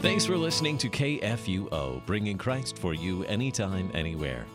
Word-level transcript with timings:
Thanks 0.00 0.24
for 0.24 0.36
listening 0.36 0.78
to 0.78 0.88
KFUO, 0.88 2.06
bringing 2.06 2.38
Christ 2.38 2.78
for 2.78 2.94
you 2.94 3.24
anytime, 3.24 3.90
anywhere. 3.94 4.46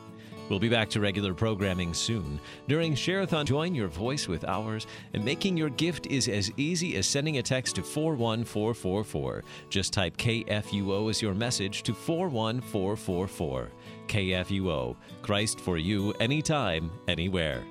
We'll 0.47 0.57
be 0.57 0.69
back 0.69 0.89
to 0.91 1.01
regular 1.01 1.33
programming 1.33 1.93
soon. 1.93 2.39
During 2.69 2.93
Shareathon, 2.93 3.43
join 3.43 3.75
your 3.75 3.89
voice 3.89 4.29
with 4.29 4.45
ours, 4.45 4.87
and 5.13 5.23
making 5.23 5.57
your 5.57 5.69
gift 5.69 6.07
is 6.07 6.29
as 6.29 6.49
easy 6.55 6.95
as 6.95 7.07
sending 7.07 7.39
a 7.39 7.43
text 7.43 7.75
to 7.75 7.83
41444. 7.83 9.43
Just 9.69 9.91
type 9.91 10.15
KFUO 10.15 11.09
as 11.09 11.21
your 11.21 11.33
message 11.33 11.83
to 11.83 11.93
41444. 11.93 13.69
KFUO, 14.07 14.95
Christ 15.23 15.59
for 15.59 15.77
you 15.77 16.13
anytime, 16.21 16.89
anywhere. 17.09 17.61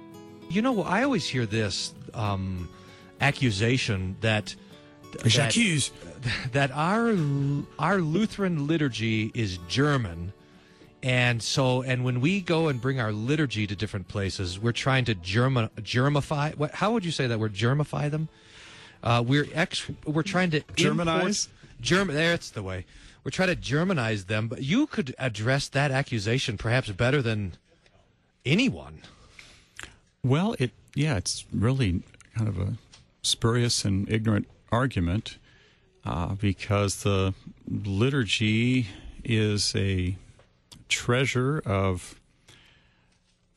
You 0.51 0.61
know, 0.61 0.83
I 0.83 1.05
always 1.05 1.27
hear 1.27 1.47
this 1.47 1.95
um, 2.13 2.69
accusation 3.23 4.15
that 4.21 4.55
J'accuse. 5.25 5.91
that, 6.23 6.53
that 6.53 6.71
our 6.73 7.15
our 7.79 8.01
Lutheran 8.01 8.67
liturgy 8.67 9.31
is 9.35 9.59
German, 9.69 10.33
and 11.03 11.43
so 11.43 11.83
and 11.83 12.05
when 12.05 12.21
we 12.21 12.41
go 12.41 12.69
and 12.69 12.81
bring 12.81 13.01
our 13.01 13.13
liturgy 13.13 13.67
to 13.67 13.77
different 13.77 14.09
places, 14.09 14.59
we're 14.59 14.73
trying 14.73 15.05
to 15.07 15.15
German 15.15 15.69
germify. 15.81 16.57
What? 16.57 16.73
How 16.73 16.93
would 16.93 17.05
you 17.05 17.11
say 17.13 17.27
that 17.27 17.39
word? 17.39 17.55
Germify 17.55 18.11
them. 18.11 18.29
Uh, 19.03 19.23
we're 19.27 19.47
ex. 19.53 19.89
We're 20.07 20.23
trying 20.23 20.51
to 20.53 20.61
Germanize? 20.77 21.49
import- 21.49 21.49
German. 21.81 22.15
That's 22.15 22.51
the 22.51 22.63
way. 22.63 22.85
We're 23.25 23.31
trying 23.33 23.49
to 23.49 23.57
Germanize 23.57 24.27
them. 24.27 24.49
But 24.49 24.63
you 24.63 24.87
could 24.87 25.15
address 25.19 25.69
that 25.69 25.91
accusation 25.91 26.57
perhaps 26.59 26.91
better 26.91 27.21
than 27.23 27.53
anyone. 28.47 29.03
Well, 30.25 30.55
it 30.59 30.71
yeah, 30.95 31.17
it's 31.17 31.45
really 31.53 32.03
kind 32.37 32.49
of 32.49 32.59
a 32.59 32.75
spurious 33.23 33.85
and 33.85 34.09
ignorant 34.09 34.47
argument 34.73 35.39
uh, 36.05 36.35
because 36.35 37.05
the 37.05 37.35
liturgy 37.69 38.89
is 39.23 39.75
a 39.77 40.17
treasure 40.89 41.63
of 41.65 42.19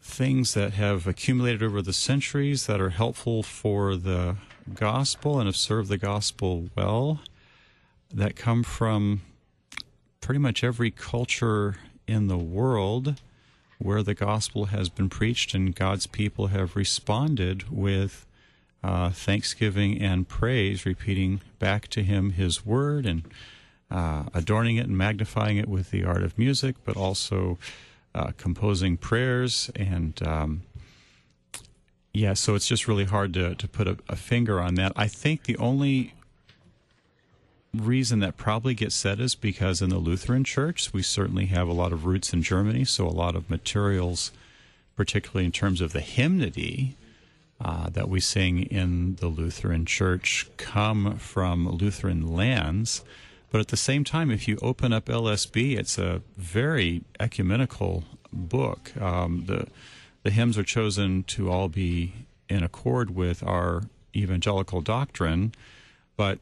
things 0.01 0.53
that 0.53 0.73
have 0.73 1.07
accumulated 1.07 1.63
over 1.63 1.81
the 1.81 1.93
centuries 1.93 2.67
that 2.67 2.79
are 2.79 2.91
helpful 2.91 3.41
for 3.41 3.95
the 3.95 4.35
gospel 4.73 5.39
and 5.39 5.47
have 5.47 5.55
served 5.55 5.89
the 5.89 5.97
gospel 5.97 6.69
well 6.75 7.21
that 8.13 8.35
come 8.35 8.63
from 8.63 9.21
pretty 10.21 10.39
much 10.39 10.63
every 10.63 10.91
culture 10.91 11.77
in 12.07 12.27
the 12.27 12.37
world 12.37 13.19
where 13.79 14.03
the 14.03 14.13
gospel 14.13 14.65
has 14.65 14.89
been 14.89 15.09
preached 15.09 15.53
and 15.53 15.75
God's 15.75 16.07
people 16.07 16.47
have 16.47 16.75
responded 16.75 17.69
with 17.69 18.25
uh, 18.85 19.09
thanksgiving 19.09 19.99
and 19.99 20.27
praise, 20.27 20.85
repeating 20.85 21.41
back 21.57 21.87
to 21.87 22.03
Him 22.03 22.31
His 22.31 22.63
word 22.63 23.07
and 23.07 23.23
uh, 23.89 24.25
adorning 24.31 24.77
it 24.77 24.85
and 24.85 24.95
magnifying 24.95 25.57
it 25.57 25.67
with 25.67 25.89
the 25.89 26.03
art 26.03 26.21
of 26.21 26.37
music, 26.37 26.75
but 26.85 26.95
also 26.95 27.57
uh, 28.13 28.31
composing 28.37 28.95
prayers 28.97 29.71
and. 29.75 30.21
Um, 30.25 30.63
yeah, 32.13 32.33
so 32.33 32.55
it's 32.55 32.67
just 32.67 32.87
really 32.87 33.03
hard 33.03 33.33
to, 33.33 33.55
to 33.55 33.67
put 33.67 33.89
a, 33.89 33.97
a 34.07 34.15
finger 34.15 34.61
on 34.61 34.75
that. 34.75 34.93
I 34.95 35.09
think 35.09 35.43
the 35.43 35.57
only 35.57 36.13
reason 37.73 38.19
that 38.19 38.37
probably 38.37 38.73
gets 38.73 38.95
said 38.95 39.19
is 39.19 39.35
because 39.35 39.81
in 39.81 39.89
the 39.89 39.97
Lutheran 39.97 40.45
Church, 40.45 40.93
we 40.93 41.01
certainly 41.01 41.47
have 41.47 41.67
a 41.67 41.73
lot 41.73 41.91
of 41.91 42.05
roots 42.05 42.31
in 42.31 42.41
Germany, 42.41 42.85
so 42.85 43.05
a 43.05 43.09
lot 43.09 43.35
of 43.35 43.49
materials, 43.49 44.31
particularly 44.95 45.43
in 45.43 45.51
terms 45.51 45.81
of 45.81 45.91
the 45.91 45.99
hymnody 45.99 46.95
uh, 47.59 47.89
that 47.89 48.09
we 48.09 48.19
sing 48.19 48.63
in 48.63 49.15
the 49.15 49.27
Lutheran 49.27 49.85
Church, 49.85 50.49
come 50.57 51.17
from 51.17 51.67
Lutheran 51.67 52.35
lands. 52.35 53.03
But 53.51 53.61
at 53.61 53.67
the 53.69 53.77
same 53.77 54.03
time, 54.03 54.31
if 54.31 54.47
you 54.47 54.57
open 54.61 54.91
up 54.91 55.05
LSB, 55.05 55.77
it's 55.77 55.97
a 55.97 56.21
very 56.35 57.03
ecumenical 57.19 58.03
book. 58.33 58.91
Um, 59.01 59.45
the 59.45 59.67
the 60.23 60.31
hymns 60.31 60.57
are 60.57 60.63
chosen 60.63 61.23
to 61.23 61.51
all 61.51 61.69
be 61.69 62.13
in 62.49 62.63
accord 62.63 63.15
with 63.15 63.43
our 63.43 63.83
evangelical 64.15 64.81
doctrine, 64.81 65.53
but 66.17 66.39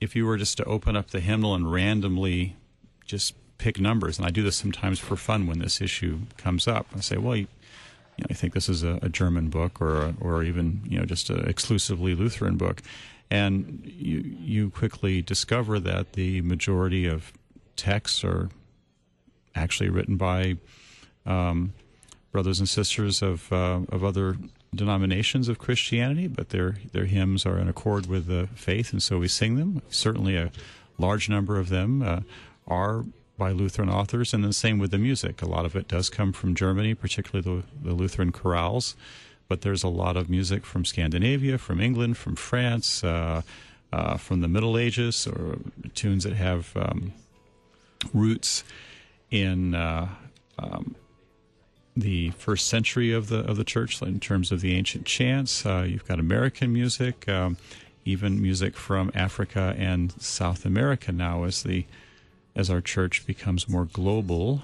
if 0.00 0.16
you 0.16 0.26
were 0.26 0.38
just 0.38 0.56
to 0.56 0.64
open 0.64 0.96
up 0.96 1.10
the 1.10 1.20
hymnal 1.20 1.54
and 1.54 1.70
randomly 1.70 2.56
just 3.04 3.34
pick 3.58 3.78
numbers, 3.78 4.18
and 4.18 4.26
I 4.26 4.30
do 4.30 4.42
this 4.42 4.56
sometimes 4.56 4.98
for 4.98 5.16
fun 5.16 5.46
when 5.46 5.58
this 5.58 5.80
issue 5.80 6.20
comes 6.36 6.66
up, 6.66 6.86
I 6.96 7.00
say, 7.00 7.16
well, 7.18 7.36
you, 7.36 7.46
you 8.16 8.22
know, 8.22 8.26
I 8.30 8.34
think 8.34 8.54
this 8.54 8.68
is 8.68 8.82
a, 8.82 8.98
a 9.02 9.08
German 9.08 9.48
book 9.48 9.80
or 9.80 9.96
a, 9.96 10.14
or 10.20 10.42
even 10.42 10.80
you 10.88 10.98
know 10.98 11.04
just 11.04 11.30
an 11.30 11.48
exclusively 11.48 12.14
Lutheran 12.14 12.56
book, 12.56 12.82
and 13.30 13.82
you 13.84 14.20
you 14.20 14.70
quickly 14.70 15.22
discover 15.22 15.78
that 15.80 16.14
the 16.14 16.40
majority 16.42 17.06
of 17.06 17.32
texts 17.76 18.24
are 18.24 18.48
actually 19.54 19.88
written 19.88 20.16
by 20.16 20.56
um, 21.24 21.72
brothers 22.32 22.58
and 22.58 22.68
sisters 22.68 23.22
of 23.22 23.52
uh, 23.52 23.80
of 23.90 24.04
other 24.04 24.36
denominations 24.74 25.48
of 25.48 25.58
Christianity, 25.58 26.26
but 26.26 26.50
their 26.50 26.76
their 26.92 27.06
hymns 27.06 27.44
are 27.46 27.58
in 27.58 27.68
accord 27.68 28.06
with 28.06 28.26
the 28.26 28.48
faith, 28.54 28.92
and 28.92 29.02
so 29.02 29.18
we 29.18 29.28
sing 29.28 29.56
them. 29.56 29.82
Certainly, 29.88 30.36
a 30.36 30.50
large 30.98 31.28
number 31.28 31.58
of 31.58 31.68
them 31.68 32.02
uh, 32.02 32.20
are 32.66 33.04
by 33.36 33.52
Lutheran 33.52 33.88
authors, 33.88 34.32
and 34.32 34.42
the 34.44 34.52
same 34.52 34.78
with 34.78 34.90
the 34.90 34.98
music. 34.98 35.42
A 35.42 35.46
lot 35.46 35.64
of 35.64 35.76
it 35.76 35.88
does 35.88 36.08
come 36.10 36.32
from 36.32 36.54
Germany, 36.54 36.94
particularly 36.94 37.42
the, 37.42 37.88
the 37.88 37.94
Lutheran 37.94 38.32
chorales, 38.32 38.94
but 39.48 39.60
there's 39.60 39.82
a 39.82 39.88
lot 39.88 40.16
of 40.16 40.28
music 40.28 40.64
from 40.64 40.84
Scandinavia, 40.84 41.58
from 41.58 41.80
England, 41.80 42.16
from 42.16 42.36
France, 42.36 43.04
uh, 43.04 43.42
uh, 43.92 44.16
from 44.16 44.40
the 44.40 44.48
Middle 44.48 44.76
Ages, 44.76 45.26
or 45.26 45.58
tunes 45.94 46.24
that 46.24 46.34
have 46.34 46.76
um, 46.76 47.12
roots 48.12 48.64
in. 49.30 49.74
Uh, 49.74 50.08
um, 50.58 50.94
the 51.96 52.30
first 52.32 52.68
century 52.68 53.12
of 53.12 53.28
the 53.28 53.38
of 53.38 53.56
the 53.56 53.64
church 53.64 54.02
in 54.02 54.20
terms 54.20 54.52
of 54.52 54.60
the 54.60 54.74
ancient 54.74 55.06
chants. 55.06 55.64
Uh, 55.64 55.86
you've 55.88 56.06
got 56.06 56.20
American 56.20 56.72
music, 56.72 57.26
um, 57.28 57.56
even 58.04 58.40
music 58.40 58.76
from 58.76 59.10
Africa 59.14 59.74
and 59.78 60.12
South 60.20 60.66
America 60.66 61.10
now 61.10 61.44
as 61.44 61.62
the 61.62 61.86
as 62.56 62.68
our 62.70 62.80
church 62.80 63.24
becomes 63.26 63.68
more 63.68 63.84
global. 63.84 64.62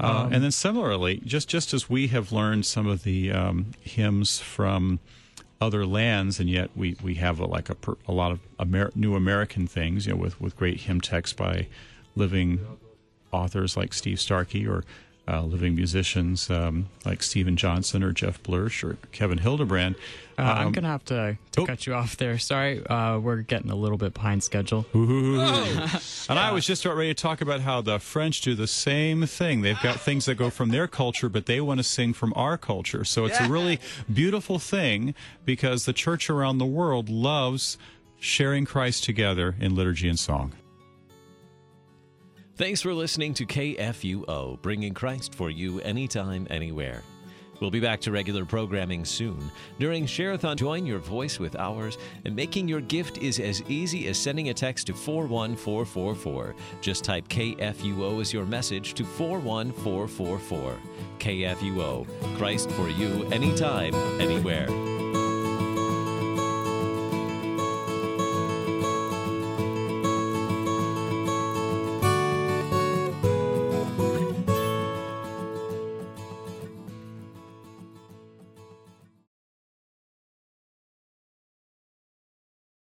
Uh, 0.00 0.28
and 0.32 0.42
then 0.42 0.50
similarly, 0.50 1.20
just 1.24 1.48
just 1.48 1.72
as 1.72 1.88
we 1.88 2.08
have 2.08 2.32
learned 2.32 2.66
some 2.66 2.88
of 2.88 3.04
the 3.04 3.30
um, 3.30 3.66
hymns 3.82 4.40
from 4.40 4.98
other 5.60 5.86
lands, 5.86 6.40
and 6.40 6.50
yet 6.50 6.70
we, 6.74 6.96
we 7.02 7.14
have 7.14 7.38
a, 7.38 7.46
like 7.46 7.70
a, 7.70 7.74
per, 7.76 7.94
a 8.08 8.12
lot 8.12 8.32
of 8.32 8.40
Amer- 8.58 8.90
new 8.96 9.14
American 9.14 9.68
things, 9.68 10.06
you 10.06 10.12
know, 10.12 10.18
with, 10.18 10.40
with 10.40 10.56
great 10.56 10.80
hymn 10.80 11.00
texts 11.00 11.36
by 11.36 11.68
living 12.16 12.58
authors 13.30 13.76
like 13.76 13.94
Steve 13.94 14.18
Starke 14.18 14.68
or 14.68 14.84
uh, 15.28 15.42
living 15.42 15.74
musicians 15.76 16.50
um, 16.50 16.86
like 17.04 17.22
Stephen 17.22 17.56
Johnson 17.56 18.02
or 18.02 18.12
Jeff 18.12 18.42
Blersch 18.42 18.82
or 18.82 18.96
Kevin 19.12 19.38
Hildebrand. 19.38 19.94
Uh, 20.38 20.42
I'm 20.42 20.66
Um, 20.68 20.72
gonna 20.72 20.88
have 20.88 21.04
to, 21.06 21.36
to 21.52 21.60
oh. 21.60 21.66
cut 21.66 21.86
you 21.86 21.94
off 21.94 22.16
there. 22.16 22.38
Sorry, 22.38 22.84
uh, 22.86 23.18
we're 23.18 23.42
getting 23.42 23.70
a 23.70 23.76
little 23.76 23.98
bit 23.98 24.14
behind 24.14 24.42
schedule. 24.42 24.86
And 24.94 26.38
I 26.38 26.50
was 26.52 26.66
just 26.66 26.84
about 26.84 26.96
ready 26.96 27.14
to 27.14 27.22
talk 27.22 27.40
about 27.40 27.60
how 27.60 27.80
the 27.82 27.98
French 27.98 28.40
do 28.40 28.54
the 28.54 28.66
same 28.66 29.26
thing. 29.26 29.62
They've 29.62 29.80
got 29.82 30.00
things 30.00 30.26
that 30.26 30.36
go 30.36 30.50
from 30.50 30.70
their 30.70 30.88
culture, 30.88 31.28
but 31.28 31.46
they 31.46 31.60
want 31.60 31.78
to 31.78 31.84
sing 31.84 32.12
from 32.14 32.32
our 32.34 32.56
culture. 32.58 33.04
So 33.04 33.24
it's 33.26 33.38
a 33.40 33.48
really 33.48 33.78
beautiful 34.12 34.58
thing 34.58 35.14
because 35.44 35.84
the 35.84 35.92
church 35.92 36.30
around 36.30 36.58
the 36.58 36.66
world 36.66 37.08
loves 37.08 37.78
sharing 38.18 38.64
Christ 38.64 39.04
together 39.04 39.54
in 39.60 39.74
liturgy 39.74 40.08
and 40.08 40.18
song. 40.18 40.52
Thanks 42.54 42.82
for 42.82 42.92
listening 42.92 43.32
to 43.34 43.46
KFUO, 43.46 44.60
bringing 44.60 44.92
Christ 44.92 45.34
for 45.34 45.48
you 45.48 45.80
anytime, 45.80 46.46
anywhere. 46.50 47.02
We'll 47.60 47.70
be 47.70 47.80
back 47.80 47.98
to 48.02 48.12
regular 48.12 48.44
programming 48.44 49.06
soon. 49.06 49.50
During 49.78 50.04
Shareathon, 50.04 50.56
join 50.56 50.84
your 50.84 50.98
voice 50.98 51.38
with 51.38 51.56
ours, 51.56 51.96
and 52.26 52.36
making 52.36 52.68
your 52.68 52.82
gift 52.82 53.16
is 53.16 53.40
as 53.40 53.62
easy 53.68 54.06
as 54.08 54.18
sending 54.18 54.50
a 54.50 54.54
text 54.54 54.88
to 54.88 54.92
41444. 54.92 56.54
Just 56.82 57.04
type 57.04 57.26
KFUO 57.28 58.20
as 58.20 58.34
your 58.34 58.44
message 58.44 58.92
to 58.94 59.04
41444. 59.04 60.76
KFUO, 61.20 62.36
Christ 62.36 62.70
for 62.72 62.90
you 62.90 63.24
anytime, 63.32 63.94
anywhere. 64.20 64.68